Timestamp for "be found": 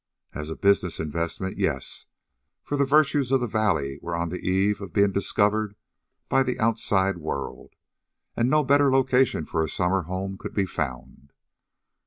10.55-11.33